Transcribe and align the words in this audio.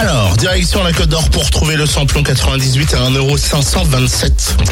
Alors, 0.00 0.34
direction 0.38 0.82
la 0.82 0.94
Côte 0.94 1.10
d'Or 1.10 1.28
pour 1.28 1.50
trouver 1.50 1.76
le 1.76 1.84
samplon 1.84 2.22
98 2.22 2.94
à 2.94 3.10
1,527€. 3.10 4.30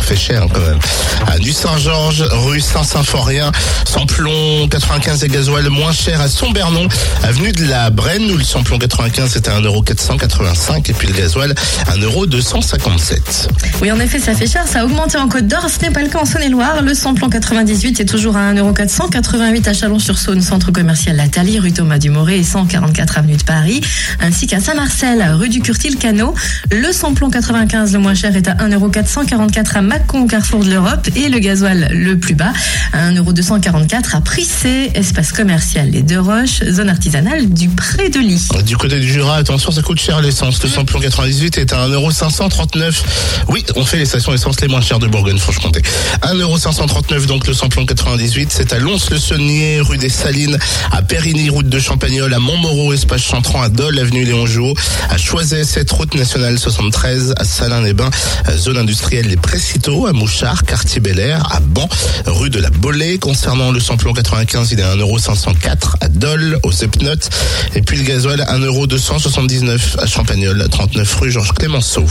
Fait 0.00 0.16
cher 0.16 0.46
quand 0.50 0.60
même. 0.60 0.78
À 1.26 1.38
du 1.38 1.52
Saint-Georges, 1.52 2.24
rue 2.30 2.62
Saint-Symphorien, 2.62 3.52
samplon 3.84 4.66
95 4.68 5.22
et 5.22 5.28
gasoil 5.28 5.68
moins 5.68 5.92
cher 5.92 6.22
à 6.22 6.28
Sombernon, 6.28 6.88
avenue 7.22 7.52
de 7.52 7.66
la 7.66 7.90
Brenne 7.90 8.30
où 8.30 8.38
le 8.38 8.44
samplon 8.44 8.78
95 8.78 9.36
est 9.36 9.46
à 9.48 9.60
1,485€ 9.60 10.88
et 10.90 10.94
puis 10.94 11.08
le 11.08 11.12
gasoil 11.12 11.54
1,257€. 11.86 13.48
Oui, 13.82 13.92
en 13.92 14.00
effet, 14.00 14.20
ça 14.20 14.34
fait 14.34 14.46
cher. 14.46 14.66
Ça 14.66 14.80
a 14.80 14.84
augmenté 14.86 15.18
en 15.18 15.28
Côte 15.28 15.46
d'Or. 15.46 15.66
Ce 15.68 15.84
n'est 15.84 15.92
pas 15.92 16.02
le 16.02 16.08
cas 16.08 16.20
en 16.20 16.24
Saône-et-Loire. 16.24 16.80
Le 16.80 16.94
samplon 16.94 17.28
98 17.28 18.00
est 18.00 18.06
toujours 18.06 18.38
à 18.38 18.54
1,488 18.54 19.68
à 19.68 19.74
Chalon-sur-Saône, 19.74 20.40
centre 20.40 20.72
commercial 20.72 21.14
Lathalie, 21.16 21.58
rue 21.58 21.72
Thomas 21.72 21.98
Dumoré 21.98 22.38
et 22.38 22.42
144 22.42 23.18
avenue 23.18 23.36
de 23.36 23.42
Paris, 23.42 23.82
ainsi 24.20 24.46
qu'à 24.46 24.60
Saint-Marcel, 24.60 25.09
rue 25.18 25.48
du 25.48 25.60
Curtil-Cano. 25.60 26.34
Le 26.70 26.92
samplon 26.92 27.30
95, 27.30 27.92
le 27.92 27.98
moins 27.98 28.14
cher, 28.14 28.36
est 28.36 28.48
à 28.48 28.54
1,444 28.54 29.76
à 29.76 29.82
Mâcon, 29.82 30.26
carrefour 30.26 30.64
de 30.64 30.70
l'Europe, 30.70 31.08
et 31.16 31.28
le 31.28 31.38
gasoil 31.38 31.88
le 31.92 32.18
plus 32.18 32.34
bas 32.34 32.52
à 32.92 33.10
1,244 33.10 34.14
à 34.14 34.20
Prissé, 34.20 34.90
espace 34.94 35.32
commercial 35.32 35.90
Les 35.90 36.02
Deux 36.02 36.20
Roches, 36.20 36.62
zone 36.64 36.88
artisanale 36.88 37.48
du 37.48 37.68
Pré 37.68 38.08
de 38.08 38.20
Lit. 38.20 38.48
Du 38.64 38.76
côté 38.76 39.00
du 39.00 39.08
Jura, 39.08 39.36
attention, 39.36 39.72
ça 39.72 39.82
coûte 39.82 40.00
cher 40.00 40.20
l'essence. 40.20 40.62
Le 40.62 40.68
samplon 40.68 41.00
98 41.00 41.58
est 41.58 41.72
à 41.72 41.88
1,539€. 41.88 43.02
Oui, 43.48 43.64
on 43.76 43.84
fait 43.84 43.98
les 43.98 44.06
stations 44.06 44.32
essence 44.32 44.60
les 44.60 44.68
moins 44.68 44.80
chères 44.80 44.98
de 44.98 45.06
Bourgogne-Franche-Comté. 45.08 45.82
1,539€ 46.22 47.26
donc 47.26 47.46
le 47.46 47.54
samplon 47.54 47.84
98. 47.84 48.52
C'est 48.52 48.72
à 48.72 48.78
Lons-le-Saunier, 48.78 49.80
rue 49.80 49.98
des 49.98 50.08
Salines, 50.08 50.58
à 50.92 51.02
Périgny, 51.02 51.48
route 51.50 51.68
de 51.68 51.78
Champagnol, 51.78 52.32
à 52.32 52.38
Montmoreau, 52.38 52.92
espace 52.92 53.22
Chantran, 53.22 53.62
à 53.62 53.68
Dole, 53.68 53.98
avenue 53.98 54.24
Léon 54.24 54.46
Jouot, 54.46 54.74
à 55.08 55.16
Choiset, 55.16 55.64
cette 55.64 55.90
route 55.90 56.14
nationale 56.14 56.58
73, 56.58 57.34
à 57.36 57.44
Salins-les-Bains, 57.44 58.10
zone 58.56 58.76
industrielle 58.76 59.26
Les 59.26 59.36
Précitaux, 59.36 60.06
à 60.06 60.12
Mouchard, 60.12 60.64
quartier 60.64 61.00
Bel 61.00 61.18
Air, 61.18 61.46
à 61.52 61.60
Ban, 61.60 61.88
rue 62.26 62.50
de 62.50 62.60
la 62.60 62.70
Bolée. 62.70 63.18
Concernant 63.18 63.70
le 63.70 63.80
samplon 63.80 64.12
95, 64.12 64.72
il 64.72 64.80
est 64.80 64.82
à 64.82 64.94
1,504€ 64.96 65.94
à 66.00 66.08
Dole, 66.08 66.58
au 66.62 66.72
Sepnote. 66.72 67.30
Et 67.74 67.82
puis 67.82 67.96
le 67.96 68.04
gasoil, 68.04 68.40
1,279€ 68.40 69.98
à 69.98 70.06
Champagnol, 70.06 70.66
39 70.70 71.14
rue 71.20 71.30
Georges 71.30 71.52
Clémenceau. 71.52 72.04